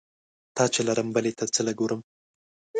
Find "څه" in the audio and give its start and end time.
1.53-1.61